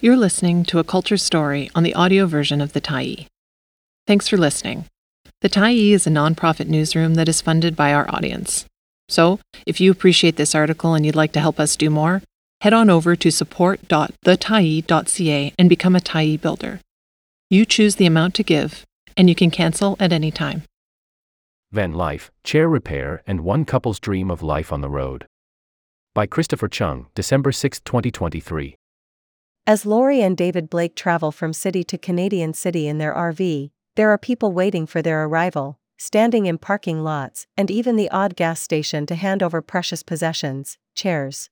You're 0.00 0.16
listening 0.16 0.62
to 0.66 0.78
a 0.78 0.84
culture 0.84 1.16
story 1.16 1.72
on 1.74 1.82
the 1.82 1.94
audio 1.94 2.26
version 2.26 2.60
of 2.60 2.72
The 2.72 2.80
Tyee. 2.80 3.26
Thanks 4.06 4.28
for 4.28 4.36
listening. 4.36 4.84
The 5.40 5.48
Tyee 5.48 5.90
is 5.90 6.06
a 6.06 6.10
nonprofit 6.10 6.68
newsroom 6.68 7.16
that 7.16 7.28
is 7.28 7.40
funded 7.40 7.74
by 7.74 7.92
our 7.92 8.08
audience. 8.08 8.64
So, 9.08 9.40
if 9.66 9.80
you 9.80 9.90
appreciate 9.90 10.36
this 10.36 10.54
article 10.54 10.94
and 10.94 11.04
you'd 11.04 11.16
like 11.16 11.32
to 11.32 11.40
help 11.40 11.58
us 11.58 11.74
do 11.74 11.90
more, 11.90 12.22
head 12.60 12.72
on 12.72 12.90
over 12.90 13.16
to 13.16 13.32
support.thetyee.ca 13.32 15.52
and 15.58 15.68
become 15.68 15.96
a 15.96 16.00
Tyee 16.00 16.40
builder. 16.40 16.78
You 17.50 17.64
choose 17.64 17.96
the 17.96 18.06
amount 18.06 18.36
to 18.36 18.44
give, 18.44 18.84
and 19.16 19.28
you 19.28 19.34
can 19.34 19.50
cancel 19.50 19.96
at 19.98 20.12
any 20.12 20.30
time. 20.30 20.62
Van 21.72 21.92
Life, 21.92 22.30
Chair 22.44 22.68
Repair, 22.68 23.24
and 23.26 23.40
One 23.40 23.64
Couple's 23.64 23.98
Dream 23.98 24.30
of 24.30 24.44
Life 24.44 24.72
on 24.72 24.80
the 24.80 24.88
Road. 24.88 25.26
By 26.14 26.26
Christopher 26.26 26.68
Cheung, 26.68 27.06
December 27.16 27.50
6, 27.50 27.80
2023. 27.80 28.76
As 29.68 29.84
Lori 29.84 30.22
and 30.22 30.34
David 30.34 30.70
Blake 30.70 30.96
travel 30.96 31.30
from 31.30 31.52
city 31.52 31.84
to 31.84 31.98
Canadian 31.98 32.54
city 32.54 32.88
in 32.88 32.96
their 32.96 33.12
RV, 33.12 33.70
there 33.96 34.08
are 34.08 34.16
people 34.16 34.50
waiting 34.50 34.86
for 34.86 35.02
their 35.02 35.24
arrival, 35.24 35.78
standing 35.98 36.46
in 36.46 36.56
parking 36.56 37.04
lots, 37.04 37.46
and 37.54 37.70
even 37.70 37.96
the 37.96 38.10
odd 38.10 38.34
gas 38.34 38.62
station 38.62 39.04
to 39.04 39.14
hand 39.14 39.42
over 39.42 39.60
precious 39.60 40.02
possessions, 40.02 40.78
chairs. 40.94 41.50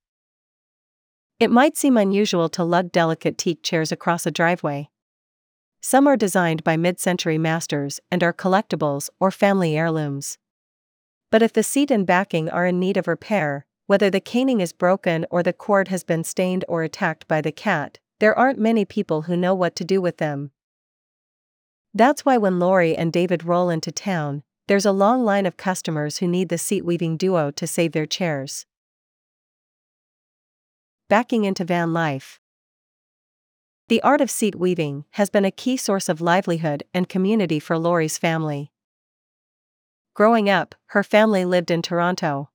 It 1.38 1.50
might 1.50 1.76
seem 1.76 1.98
unusual 1.98 2.48
to 2.48 2.64
lug 2.64 2.90
delicate 2.90 3.36
teak 3.36 3.62
chairs 3.62 3.92
across 3.92 4.24
a 4.24 4.30
driveway. 4.30 4.88
Some 5.82 6.06
are 6.06 6.16
designed 6.16 6.64
by 6.64 6.78
mid 6.78 6.98
century 6.98 7.36
masters 7.36 8.00
and 8.10 8.22
are 8.22 8.32
collectibles 8.32 9.10
or 9.20 9.30
family 9.30 9.76
heirlooms. 9.76 10.38
But 11.30 11.42
if 11.42 11.52
the 11.52 11.62
seat 11.62 11.90
and 11.90 12.06
backing 12.06 12.48
are 12.48 12.64
in 12.64 12.80
need 12.80 12.96
of 12.96 13.08
repair, 13.08 13.66
whether 13.84 14.08
the 14.08 14.20
caning 14.20 14.62
is 14.62 14.72
broken 14.72 15.26
or 15.30 15.42
the 15.42 15.52
cord 15.52 15.88
has 15.88 16.02
been 16.02 16.24
stained 16.24 16.64
or 16.66 16.82
attacked 16.82 17.28
by 17.28 17.42
the 17.42 17.52
cat, 17.52 17.98
there 18.18 18.36
aren't 18.38 18.58
many 18.58 18.84
people 18.84 19.22
who 19.22 19.36
know 19.36 19.54
what 19.54 19.76
to 19.76 19.84
do 19.84 20.00
with 20.00 20.18
them. 20.18 20.50
That's 21.92 22.24
why 22.24 22.36
when 22.36 22.58
Lori 22.58 22.96
and 22.96 23.12
David 23.12 23.44
roll 23.44 23.70
into 23.70 23.90
town, 23.92 24.42
there's 24.68 24.86
a 24.86 24.92
long 24.92 25.24
line 25.24 25.46
of 25.46 25.56
customers 25.56 26.18
who 26.18 26.26
need 26.26 26.48
the 26.48 26.58
seat 26.58 26.84
weaving 26.84 27.16
duo 27.16 27.50
to 27.52 27.66
save 27.66 27.92
their 27.92 28.06
chairs. 28.06 28.66
Backing 31.08 31.44
into 31.44 31.64
van 31.64 31.92
life. 31.92 32.40
The 33.88 34.02
art 34.02 34.20
of 34.20 34.30
seat 34.30 34.56
weaving 34.56 35.04
has 35.12 35.30
been 35.30 35.44
a 35.44 35.52
key 35.52 35.76
source 35.76 36.08
of 36.08 36.20
livelihood 36.20 36.82
and 36.92 37.08
community 37.08 37.60
for 37.60 37.78
Lori's 37.78 38.18
family. 38.18 38.72
Growing 40.14 40.50
up, 40.50 40.74
her 40.86 41.04
family 41.04 41.44
lived 41.44 41.70
in 41.70 41.82
Toronto. 41.82 42.50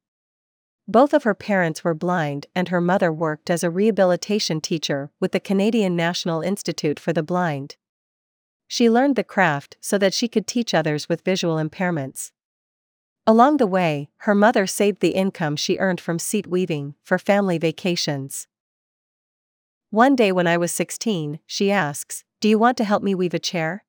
Both 0.91 1.13
of 1.13 1.23
her 1.23 1.33
parents 1.33 1.85
were 1.85 1.93
blind, 1.93 2.47
and 2.53 2.67
her 2.67 2.81
mother 2.81 3.13
worked 3.13 3.49
as 3.49 3.63
a 3.63 3.69
rehabilitation 3.69 4.59
teacher 4.59 5.09
with 5.21 5.31
the 5.31 5.39
Canadian 5.39 5.95
National 5.95 6.41
Institute 6.41 6.99
for 6.99 7.13
the 7.13 7.23
Blind. 7.23 7.77
She 8.67 8.89
learned 8.89 9.15
the 9.15 9.23
craft 9.23 9.77
so 9.79 9.97
that 9.97 10.13
she 10.13 10.27
could 10.27 10.45
teach 10.45 10.73
others 10.73 11.07
with 11.07 11.23
visual 11.23 11.55
impairments. 11.55 12.33
Along 13.25 13.55
the 13.55 13.67
way, 13.67 14.09
her 14.17 14.35
mother 14.35 14.67
saved 14.67 14.99
the 14.99 15.15
income 15.15 15.55
she 15.55 15.77
earned 15.77 16.01
from 16.01 16.19
seat 16.19 16.45
weaving 16.45 16.95
for 17.01 17.17
family 17.17 17.57
vacations. 17.57 18.47
One 19.91 20.13
day 20.17 20.33
when 20.33 20.45
I 20.45 20.57
was 20.57 20.73
16, 20.73 21.39
she 21.45 21.71
asks, 21.71 22.25
Do 22.41 22.49
you 22.49 22.59
want 22.59 22.75
to 22.79 22.83
help 22.83 23.01
me 23.01 23.15
weave 23.15 23.33
a 23.33 23.39
chair? 23.39 23.85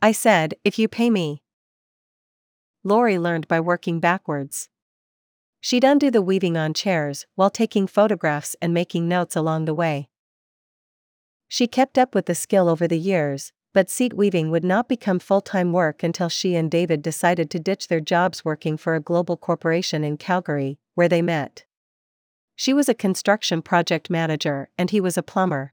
I 0.00 0.12
said, 0.12 0.54
If 0.62 0.78
you 0.78 0.86
pay 0.86 1.10
me. 1.10 1.42
Lori 2.84 3.18
learned 3.18 3.48
by 3.48 3.58
working 3.58 3.98
backwards. 3.98 4.68
She'd 5.64 5.82
undo 5.82 6.10
the 6.10 6.20
weaving 6.20 6.58
on 6.58 6.74
chairs 6.74 7.24
while 7.36 7.48
taking 7.48 7.86
photographs 7.86 8.54
and 8.60 8.74
making 8.74 9.08
notes 9.08 9.34
along 9.34 9.64
the 9.64 9.72
way. 9.72 10.10
She 11.48 11.66
kept 11.66 11.96
up 11.96 12.14
with 12.14 12.26
the 12.26 12.34
skill 12.34 12.68
over 12.68 12.86
the 12.86 12.98
years, 12.98 13.50
but 13.72 13.88
seat 13.88 14.12
weaving 14.12 14.50
would 14.50 14.62
not 14.62 14.90
become 14.90 15.18
full 15.18 15.40
time 15.40 15.72
work 15.72 16.02
until 16.02 16.28
she 16.28 16.54
and 16.54 16.70
David 16.70 17.00
decided 17.00 17.48
to 17.48 17.58
ditch 17.58 17.88
their 17.88 18.02
jobs 18.02 18.44
working 18.44 18.76
for 18.76 18.94
a 18.94 19.00
global 19.00 19.38
corporation 19.38 20.04
in 20.04 20.18
Calgary, 20.18 20.76
where 20.96 21.08
they 21.08 21.22
met. 21.22 21.64
She 22.54 22.74
was 22.74 22.90
a 22.90 22.94
construction 22.94 23.62
project 23.62 24.10
manager 24.10 24.68
and 24.76 24.90
he 24.90 25.00
was 25.00 25.16
a 25.16 25.22
plumber. 25.22 25.72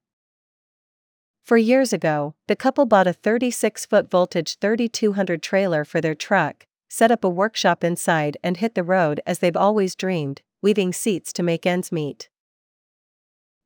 For 1.44 1.58
years 1.58 1.92
ago, 1.92 2.34
the 2.48 2.56
couple 2.56 2.86
bought 2.86 3.08
a 3.08 3.14
36 3.14 3.86
foot 3.88 4.10
voltage 4.10 4.58
3200 4.60 5.44
trailer 5.44 5.84
for 5.84 6.00
their 6.00 6.16
truck, 6.16 6.66
set 6.92 7.10
up 7.10 7.24
a 7.24 7.30
workshop 7.30 7.86
inside 7.86 8.36
and 8.44 8.58
hit 8.58 8.76
the 8.76 8.84
road 8.84 9.22
as 9.26 9.40
they've 9.40 9.56
always 9.56 9.96
dreamed, 9.96 10.42
weaving 10.62 10.92
seats 10.92 11.32
to 11.32 11.42
make 11.42 11.66
ends 11.66 11.90
meet. 11.90 12.28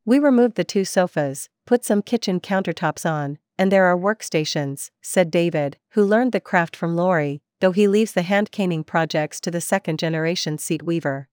We 0.05 0.19
removed 0.19 0.53
the 0.53 0.63
two 0.63 0.85
sofas, 0.85 1.49
put 1.65 1.83
some 1.83 2.03
kitchen 2.03 2.39
countertops 2.39 3.03
on, 3.03 3.39
and 3.57 3.71
there 3.71 3.85
are 3.85 3.97
workstations, 3.97 4.91
said 5.01 5.31
David, 5.31 5.77
who 5.93 6.05
learned 6.05 6.33
the 6.33 6.39
craft 6.39 6.75
from 6.75 6.95
Lori, 6.95 7.41
though 7.61 7.71
he 7.71 7.87
leaves 7.87 8.11
the 8.11 8.21
hand 8.21 8.51
caning 8.51 8.83
projects 8.83 9.39
to 9.39 9.49
the 9.49 9.59
second 9.59 9.97
generation 9.97 10.59
seat 10.59 10.83
weaver. 10.83 11.27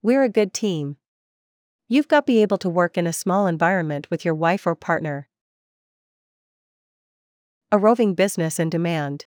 We're 0.00 0.22
a 0.22 0.30
good 0.30 0.54
team. 0.54 0.96
You've 1.86 2.08
got 2.08 2.20
to 2.20 2.32
be 2.32 2.40
able 2.40 2.56
to 2.58 2.70
work 2.70 2.96
in 2.96 3.06
a 3.06 3.12
small 3.12 3.46
environment 3.46 4.10
with 4.10 4.24
your 4.24 4.34
wife 4.34 4.66
or 4.66 4.74
partner. 4.74 5.28
A 7.70 7.76
roving 7.76 8.14
business 8.14 8.58
in 8.58 8.70
demand. 8.70 9.26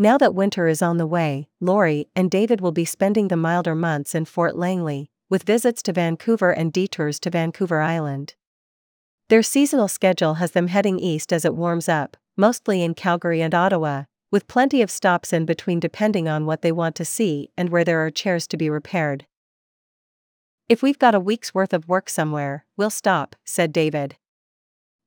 Now 0.00 0.16
that 0.18 0.32
winter 0.32 0.68
is 0.68 0.80
on 0.80 0.98
the 0.98 1.08
way, 1.08 1.48
Lori 1.60 2.06
and 2.14 2.30
David 2.30 2.60
will 2.60 2.70
be 2.70 2.84
spending 2.84 3.26
the 3.26 3.36
milder 3.36 3.74
months 3.74 4.14
in 4.14 4.26
Fort 4.26 4.56
Langley, 4.56 5.10
with 5.28 5.42
visits 5.42 5.82
to 5.82 5.92
Vancouver 5.92 6.52
and 6.52 6.72
detours 6.72 7.18
to 7.18 7.30
Vancouver 7.30 7.80
Island. 7.80 8.36
Their 9.28 9.42
seasonal 9.42 9.88
schedule 9.88 10.34
has 10.34 10.52
them 10.52 10.68
heading 10.68 11.00
east 11.00 11.32
as 11.32 11.44
it 11.44 11.56
warms 11.56 11.88
up, 11.88 12.16
mostly 12.36 12.84
in 12.84 12.94
Calgary 12.94 13.40
and 13.40 13.52
Ottawa, 13.52 14.04
with 14.30 14.46
plenty 14.46 14.82
of 14.82 14.90
stops 14.90 15.32
in 15.32 15.44
between 15.44 15.80
depending 15.80 16.28
on 16.28 16.46
what 16.46 16.62
they 16.62 16.70
want 16.70 16.94
to 16.94 17.04
see 17.04 17.50
and 17.56 17.68
where 17.68 17.84
there 17.84 18.04
are 18.06 18.10
chairs 18.12 18.46
to 18.46 18.56
be 18.56 18.70
repaired. 18.70 19.26
If 20.68 20.80
we've 20.80 20.98
got 20.98 21.16
a 21.16 21.20
week's 21.20 21.52
worth 21.52 21.72
of 21.72 21.88
work 21.88 22.08
somewhere, 22.08 22.64
we'll 22.76 22.90
stop, 22.90 23.34
said 23.44 23.72
David. 23.72 24.14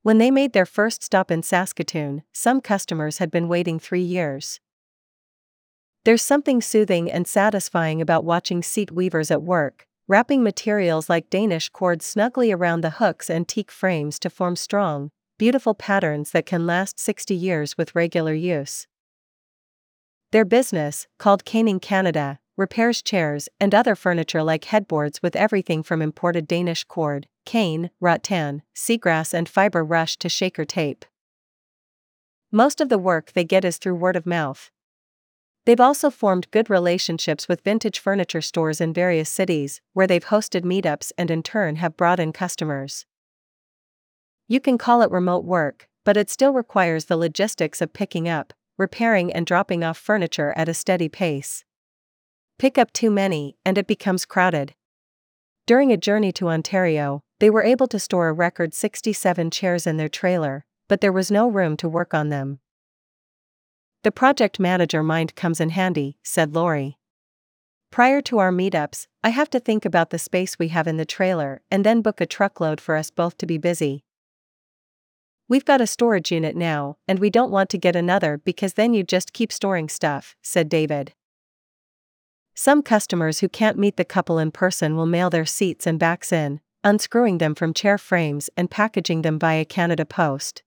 When 0.02 0.18
they 0.18 0.30
made 0.30 0.52
their 0.52 0.66
first 0.66 1.02
stop 1.02 1.30
in 1.30 1.42
Saskatoon, 1.42 2.24
some 2.32 2.60
customers 2.60 3.18
had 3.18 3.30
been 3.30 3.48
waiting 3.48 3.78
three 3.78 4.02
years. 4.02 4.60
There's 6.04 6.22
something 6.22 6.60
soothing 6.60 7.08
and 7.08 7.28
satisfying 7.28 8.02
about 8.02 8.24
watching 8.24 8.60
seat 8.60 8.90
weavers 8.90 9.30
at 9.30 9.42
work, 9.42 9.86
wrapping 10.08 10.42
materials 10.42 11.08
like 11.08 11.30
Danish 11.30 11.68
cord 11.68 12.02
snugly 12.02 12.50
around 12.50 12.80
the 12.80 12.90
hooks 12.90 13.30
and 13.30 13.46
teak 13.46 13.70
frames 13.70 14.18
to 14.18 14.30
form 14.30 14.56
strong, 14.56 15.12
beautiful 15.38 15.74
patterns 15.74 16.32
that 16.32 16.44
can 16.44 16.66
last 16.66 16.98
60 16.98 17.36
years 17.36 17.78
with 17.78 17.94
regular 17.94 18.34
use. 18.34 18.88
Their 20.32 20.44
business, 20.44 21.06
called 21.18 21.44
Caning 21.44 21.78
Canada, 21.78 22.40
repairs 22.56 23.00
chairs 23.00 23.48
and 23.60 23.72
other 23.72 23.94
furniture 23.94 24.42
like 24.42 24.64
headboards 24.64 25.22
with 25.22 25.36
everything 25.36 25.84
from 25.84 26.02
imported 26.02 26.48
Danish 26.48 26.82
cord, 26.82 27.28
cane, 27.46 27.90
rattan, 28.00 28.62
seagrass, 28.74 29.32
and 29.32 29.48
fiber 29.48 29.84
rush 29.84 30.16
to 30.16 30.28
shaker 30.28 30.64
tape. 30.64 31.04
Most 32.50 32.80
of 32.80 32.88
the 32.88 32.98
work 32.98 33.32
they 33.32 33.44
get 33.44 33.64
is 33.64 33.78
through 33.78 33.94
word 33.94 34.16
of 34.16 34.26
mouth. 34.26 34.70
They've 35.64 35.80
also 35.80 36.10
formed 36.10 36.50
good 36.50 36.68
relationships 36.68 37.48
with 37.48 37.62
vintage 37.62 38.00
furniture 38.00 38.40
stores 38.40 38.80
in 38.80 38.92
various 38.92 39.30
cities, 39.30 39.80
where 39.92 40.08
they've 40.08 40.24
hosted 40.24 40.62
meetups 40.62 41.12
and 41.16 41.30
in 41.30 41.42
turn 41.42 41.76
have 41.76 41.96
brought 41.96 42.18
in 42.18 42.32
customers. 42.32 43.06
You 44.48 44.60
can 44.60 44.76
call 44.76 45.02
it 45.02 45.10
remote 45.10 45.44
work, 45.44 45.88
but 46.04 46.16
it 46.16 46.28
still 46.28 46.52
requires 46.52 47.04
the 47.04 47.16
logistics 47.16 47.80
of 47.80 47.92
picking 47.92 48.28
up, 48.28 48.52
repairing, 48.76 49.32
and 49.32 49.46
dropping 49.46 49.84
off 49.84 49.96
furniture 49.96 50.52
at 50.56 50.68
a 50.68 50.74
steady 50.74 51.08
pace. 51.08 51.64
Pick 52.58 52.76
up 52.76 52.92
too 52.92 53.10
many, 53.10 53.56
and 53.64 53.78
it 53.78 53.86
becomes 53.86 54.26
crowded. 54.26 54.74
During 55.66 55.92
a 55.92 55.96
journey 55.96 56.32
to 56.32 56.48
Ontario, 56.48 57.22
they 57.38 57.50
were 57.50 57.62
able 57.62 57.86
to 57.88 58.00
store 58.00 58.28
a 58.28 58.32
record 58.32 58.74
67 58.74 59.50
chairs 59.52 59.86
in 59.86 59.96
their 59.96 60.08
trailer, 60.08 60.64
but 60.88 61.00
there 61.00 61.12
was 61.12 61.30
no 61.30 61.48
room 61.48 61.76
to 61.76 61.88
work 61.88 62.14
on 62.14 62.28
them. 62.28 62.58
The 64.02 64.10
project 64.10 64.58
manager 64.58 65.02
mind 65.02 65.36
comes 65.36 65.60
in 65.60 65.70
handy, 65.70 66.16
said 66.24 66.54
Lori. 66.54 66.98
Prior 67.92 68.20
to 68.22 68.38
our 68.38 68.50
meetups, 68.50 69.06
I 69.22 69.28
have 69.28 69.48
to 69.50 69.60
think 69.60 69.84
about 69.84 70.10
the 70.10 70.18
space 70.18 70.58
we 70.58 70.68
have 70.68 70.88
in 70.88 70.96
the 70.96 71.04
trailer 71.04 71.62
and 71.70 71.84
then 71.84 72.02
book 72.02 72.20
a 72.20 72.26
truckload 72.26 72.80
for 72.80 72.96
us 72.96 73.10
both 73.10 73.36
to 73.38 73.46
be 73.46 73.58
busy. 73.58 74.02
We've 75.48 75.64
got 75.64 75.80
a 75.80 75.86
storage 75.86 76.32
unit 76.32 76.56
now, 76.56 76.96
and 77.06 77.18
we 77.18 77.30
don't 77.30 77.50
want 77.52 77.68
to 77.70 77.78
get 77.78 77.94
another 77.94 78.38
because 78.38 78.74
then 78.74 78.94
you 78.94 79.04
just 79.04 79.32
keep 79.32 79.52
storing 79.52 79.88
stuff, 79.88 80.34
said 80.42 80.68
David. 80.68 81.12
Some 82.54 82.82
customers 82.82 83.40
who 83.40 83.48
can't 83.48 83.78
meet 83.78 83.96
the 83.96 84.04
couple 84.04 84.38
in 84.38 84.50
person 84.50 84.96
will 84.96 85.06
mail 85.06 85.30
their 85.30 85.46
seats 85.46 85.86
and 85.86 85.98
backs 85.98 86.32
in, 86.32 86.60
unscrewing 86.82 87.38
them 87.38 87.54
from 87.54 87.72
chair 87.72 87.98
frames 87.98 88.50
and 88.56 88.70
packaging 88.70 89.22
them 89.22 89.38
via 89.38 89.64
Canada 89.64 90.04
Post. 90.04 90.62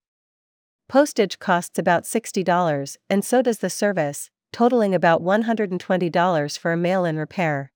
Postage 0.88 1.40
costs 1.40 1.80
about 1.80 2.04
$60, 2.04 2.98
and 3.10 3.26
so 3.26 3.42
does 3.42 3.58
the 3.60 3.70
service, 3.70 4.30
totaling 4.54 4.94
about 4.94 5.24
$120 5.24 6.58
for 6.60 6.72
a 6.72 6.78
mail 6.78 7.06
in 7.06 7.18
repair. 7.18 7.72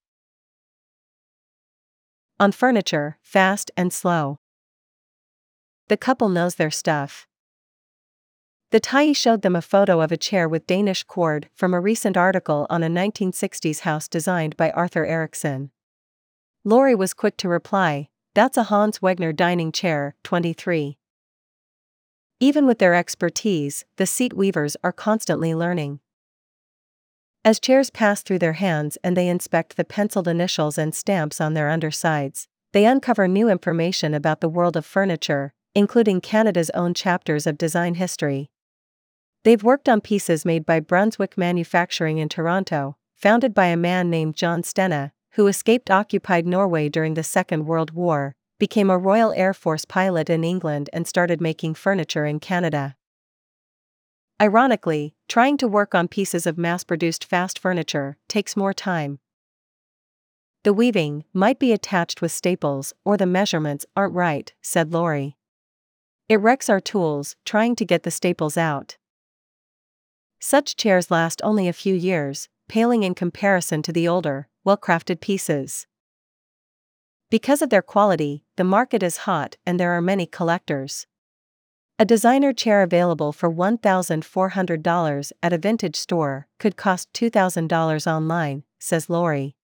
On 2.40 2.52
furniture, 2.52 3.18
fast 3.22 3.72
and 3.76 3.92
slow. 3.92 4.40
the 5.88 5.98
couple 5.98 6.30
knows 6.30 6.56
their 6.56 6.70
stuff. 6.70 7.26
The 8.70 8.80
Tyee 8.80 9.16
showed 9.16 9.42
them 9.42 9.56
a 9.56 9.62
photo 9.64 10.00
of 10.02 10.12
a 10.12 10.18
chair 10.18 10.48
with 10.48 10.68
Danish 10.68 11.04
cord 11.04 11.50
from 11.56 11.74
a 11.74 11.80
recent 11.82 12.16
article 12.16 12.68
on 12.70 12.84
a 12.84 12.88
1960s 12.88 13.80
house 13.80 14.08
designed 14.08 14.56
by 14.56 14.70
Arthur 14.70 15.08
Erickson. 15.08 15.72
Lori 16.64 16.94
was 16.94 17.16
quick 17.16 17.38
to 17.38 17.50
reply, 17.50 18.10
That's 18.36 18.58
a 18.58 18.66
Hans 18.66 19.00
Wegner 19.00 19.36
dining 19.36 19.72
chair, 19.72 20.14
23. 20.24 20.99
Even 22.39 22.65
with 22.65 22.80
their 22.80 22.95
expertise, 22.95 23.83
the 23.97 24.06
seat 24.06 24.33
weavers 24.33 24.77
are 24.83 24.94
constantly 24.94 25.53
learning. 25.53 26.00
As 27.44 27.59
chairs 27.59 27.89
pass 27.89 28.21
through 28.21 28.39
their 28.39 28.53
hands 28.53 28.97
and 29.03 29.15
they 29.15 29.27
inspect 29.27 29.75
the 29.75 29.83
penciled 29.83 30.27
initials 30.27 30.77
and 30.77 30.95
stamps 30.95 31.41
on 31.41 31.53
their 31.53 31.69
undersides, 31.69 32.47
they 32.71 32.86
uncover 32.86 33.27
new 33.27 33.50
information 33.50 34.13
about 34.13 34.41
the 34.41 34.50
world 34.50 34.77
of 34.77 34.86
furniture, 34.86 35.53
including 35.75 36.21
Canada's 36.21 36.69
own 36.71 36.94
chapters 36.94 37.45
of 37.47 37.57
design 37.57 37.95
history. 37.95 38.50
They've 39.44 39.63
worked 39.63 39.89
on 39.89 40.01
pieces 40.01 40.45
made 40.45 40.65
by 40.65 40.80
Brunswick 40.80 41.38
Manufacturing 41.38 42.18
in 42.18 42.30
Toronto, 42.30 42.97
founded 43.15 43.53
by 43.53 43.68
a 43.68 43.77
man 43.77 44.09
named 44.09 44.36
John 44.36 44.63
Stenne, 44.63 45.12
who 45.31 45.47
escaped 45.47 45.89
occupied 45.91 46.45
Norway 46.45 46.89
during 46.89 47.13
the 47.13 47.24
Second 47.24 47.65
World 47.65 47.91
War, 47.91 48.36
became 48.60 48.90
a 48.90 48.98
Royal 48.98 49.32
Air 49.34 49.54
Force 49.54 49.86
pilot 49.86 50.30
in 50.30 50.44
England, 50.44 50.90
and 50.94 51.08
started 51.08 51.42
making 51.42 51.74
furniture 51.74 52.26
in 52.26 52.40
Canada. 52.40 52.96
Ironically, 54.42 55.16
trying 55.28 55.58
to 55.58 55.68
work 55.68 55.96
on 55.96 56.08
pieces 56.08 56.46
of 56.46 56.58
mass 56.58 56.84
produced 56.84 57.26
fast 57.26 57.58
furniture 57.58 58.18
takes 58.28 58.56
more 58.56 58.74
time. 58.74 59.20
The 60.64 60.74
weaving 60.74 61.24
might 61.34 61.58
be 61.58 61.72
attached 61.72 62.22
with 62.22 62.32
staples 62.32 62.94
or 63.06 63.18
the 63.18 63.26
measurements 63.26 63.86
aren't 63.96 64.14
right, 64.14 64.54
said 64.62 64.94
Lori. 64.94 65.38
It 66.28 66.42
wrecks 66.42 66.70
our 66.70 66.82
tools 66.82 67.36
trying 67.46 67.76
to 67.78 67.86
get 67.86 68.04
the 68.04 68.12
staples 68.12 68.58
out. 68.58 68.98
Such 70.40 70.76
chairs 70.76 71.10
last 71.10 71.42
only 71.44 71.68
a 71.68 71.74
few 71.74 71.96
years, 71.96 72.50
paling 72.68 73.04
in 73.04 73.16
comparison 73.16 73.82
to 73.84 73.92
the 73.92 74.08
older, 74.08 74.48
well 74.64 74.78
crafted 74.78 75.22
pieces. 75.22 75.88
Because 77.30 77.62
of 77.62 77.70
their 77.70 77.84
quality, 77.84 78.44
the 78.58 78.64
market 78.64 79.04
is 79.04 79.18
hot 79.18 79.58
and 79.64 79.80
there 79.80 79.92
are 79.92 80.02
many 80.02 80.26
collectors. 80.26 81.06
A 82.00 82.06
designer 82.06 82.54
chair 82.54 82.81
available 82.81 83.31
for 83.31 83.52
$1,400 83.52 85.31
at 85.44 85.54
a 85.54 85.58
vintage 85.58 85.96
store 85.96 86.48
could 86.58 86.76
cost 86.76 87.14
$2,000 87.14 88.08
online, 88.12 88.64
says 88.80 89.10
Lori. 89.10 89.56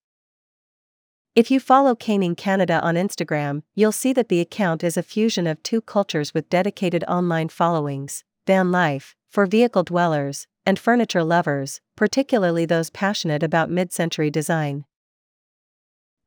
If 1.33 1.49
you 1.49 1.59
follow 1.59 1.95
Caning 1.95 2.35
Canada 2.35 2.79
on 2.81 2.95
Instagram, 2.95 3.63
you'll 3.73 3.91
see 3.91 4.13
that 4.13 4.29
the 4.29 4.41
account 4.41 4.83
is 4.83 4.95
a 4.95 5.03
fusion 5.03 5.47
of 5.47 5.63
two 5.63 5.81
cultures 5.81 6.33
with 6.33 6.49
dedicated 6.49 7.03
online 7.07 7.49
followings 7.49 8.23
van 8.45 8.71
life, 8.71 9.15
for 9.27 9.47
vehicle 9.47 9.83
dwellers, 9.83 10.45
and 10.67 10.77
furniture 10.77 11.23
lovers, 11.23 11.81
particularly 11.95 12.65
those 12.65 12.91
passionate 12.91 13.41
about 13.41 13.71
mid 13.71 13.91
century 13.91 14.29
design. 14.29 14.85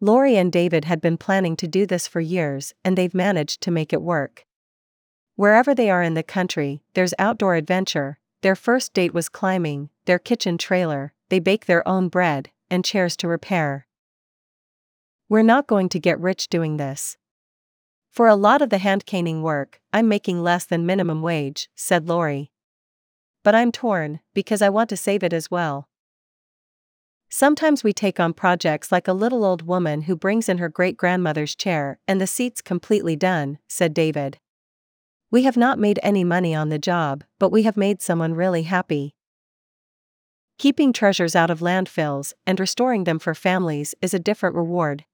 Lori 0.00 0.36
and 0.36 0.52
David 0.52 0.84
had 0.84 1.00
been 1.00 1.16
planning 1.16 1.56
to 1.56 1.66
do 1.66 1.86
this 1.86 2.06
for 2.06 2.20
years, 2.20 2.74
and 2.84 2.96
they've 2.96 3.14
managed 3.14 3.60
to 3.62 3.70
make 3.70 3.92
it 3.92 4.02
work. 4.02 4.46
Wherever 5.34 5.74
they 5.74 5.90
are 5.90 6.02
in 6.02 6.14
the 6.14 6.22
country, 6.22 6.82
there's 6.94 7.14
outdoor 7.18 7.54
adventure. 7.54 8.18
Their 8.42 8.54
first 8.54 8.94
date 8.94 9.12
was 9.12 9.28
climbing, 9.28 9.90
their 10.04 10.18
kitchen 10.18 10.58
trailer, 10.58 11.12
they 11.28 11.40
bake 11.40 11.66
their 11.66 11.86
own 11.86 12.08
bread, 12.08 12.50
and 12.70 12.84
chairs 12.84 13.16
to 13.18 13.28
repair. 13.28 13.86
We're 15.28 15.42
not 15.42 15.66
going 15.66 15.88
to 15.90 15.98
get 15.98 16.20
rich 16.20 16.48
doing 16.48 16.76
this. 16.76 17.16
For 18.10 18.28
a 18.28 18.36
lot 18.36 18.62
of 18.62 18.70
the 18.70 18.78
hand 18.78 19.04
caning 19.04 19.42
work, 19.42 19.80
I'm 19.92 20.08
making 20.08 20.42
less 20.42 20.64
than 20.64 20.86
minimum 20.86 21.22
wage, 21.22 21.68
said 21.74 22.08
Lori 22.08 22.50
but 23.48 23.54
I'm 23.54 23.72
torn, 23.72 24.20
because 24.34 24.60
I 24.60 24.68
want 24.68 24.90
to 24.90 24.96
save 24.98 25.22
it 25.22 25.32
as 25.32 25.50
well. 25.50 25.88
Sometimes 27.30 27.84
we 27.84 27.92
take 27.92 28.18
on 28.18 28.32
projects 28.32 28.90
like 28.90 29.06
a 29.06 29.12
little 29.12 29.44
old 29.44 29.66
woman 29.66 30.02
who 30.02 30.16
brings 30.16 30.48
in 30.48 30.58
her 30.58 30.70
great 30.70 30.96
grandmother's 30.96 31.54
chair 31.54 31.98
and 32.08 32.20
the 32.20 32.26
seat's 32.26 32.62
completely 32.62 33.16
done, 33.16 33.58
said 33.68 33.92
David. 33.92 34.38
We 35.30 35.42
have 35.42 35.56
not 35.56 35.78
made 35.78 36.00
any 36.02 36.24
money 36.24 36.54
on 36.54 36.70
the 36.70 36.78
job, 36.78 37.24
but 37.38 37.52
we 37.52 37.64
have 37.64 37.76
made 37.76 38.00
someone 38.00 38.32
really 38.32 38.62
happy. 38.62 39.14
Keeping 40.58 40.92
treasures 40.92 41.36
out 41.36 41.50
of 41.50 41.60
landfills 41.60 42.32
and 42.46 42.58
restoring 42.58 43.04
them 43.04 43.18
for 43.18 43.34
families 43.34 43.94
is 44.00 44.14
a 44.14 44.18
different 44.18 44.56
reward. 44.56 45.04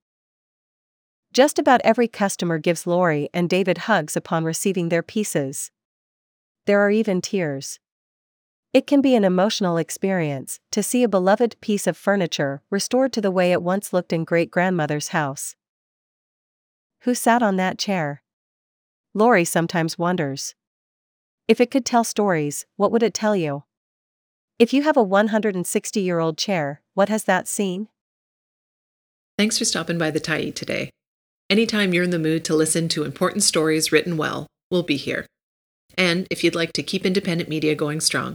Just 1.33 1.59
about 1.59 1.81
every 1.83 2.07
customer 2.07 2.59
gives 2.59 2.87
Lori 2.87 3.29
and 3.35 3.51
David 3.51 3.79
hugs 3.79 4.17
upon 4.17 4.45
receiving 4.45 4.89
their 4.89 5.03
pieces. 5.03 5.73
There 6.67 6.81
are 6.81 6.93
even 6.93 7.21
tears. 7.21 7.81
It 8.75 8.89
can 8.89 9.01
be 9.01 9.15
an 9.15 9.23
emotional 9.23 9.77
experience 9.77 10.59
to 10.73 10.83
see 10.83 11.05
a 11.05 11.09
beloved 11.09 11.55
piece 11.61 11.87
of 11.87 11.97
furniture 11.97 12.61
restored 12.71 13.13
to 13.13 13.21
the 13.21 13.31
way 13.31 13.53
it 13.53 13.63
once 13.63 13.93
looked 13.93 14.13
in 14.13 14.25
great 14.25 14.51
grandmother's 14.51 15.11
house. 15.11 15.55
Who 17.03 17.15
sat 17.15 17.41
on 17.41 17.55
that 17.55 17.79
chair? 17.79 18.25
Lori 19.15 19.45
sometimes 19.45 19.97
wonders. 19.97 20.57
If 21.47 21.61
it 21.61 21.71
could 21.71 21.87
tell 21.87 22.03
stories, 22.03 22.67
what 22.75 22.91
would 22.91 23.05
it 23.05 23.15
tell 23.15 23.37
you? 23.37 23.63
If 24.59 24.73
you 24.73 24.83
have 24.83 24.97
a 24.97 25.05
160 25.05 26.01
year 26.01 26.19
old 26.19 26.37
chair, 26.37 26.83
what 26.95 27.09
has 27.09 27.23
that 27.25 27.47
seen? 27.47 27.87
Thanks 29.39 29.57
for 29.57 29.65
stopping 29.65 29.99
by 29.99 30.11
the 30.11 30.21
Tyee 30.21 30.53
today. 30.53 30.91
Anytime 31.49 31.95
you're 31.95 32.03
in 32.03 32.11
the 32.11 32.19
mood 32.19 32.45
to 32.47 32.57
listen 32.57 32.89
to 32.89 33.05
important 33.05 33.45
stories 33.45 33.93
written 33.93 34.17
well, 34.17 34.49
we'll 34.69 34.83
be 34.83 34.97
here. 34.97 35.27
And 35.97 36.27
if 36.29 36.43
you'd 36.43 36.57
like 36.57 36.73
to 36.73 36.83
keep 36.83 37.07
independent 37.07 37.49
media 37.49 37.77
going 37.77 38.01
strong, 38.01 38.35